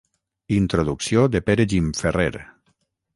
Introducció 0.55 1.27
de 1.35 1.41
Pere 1.49 1.67
Gimferrer. 1.75 2.33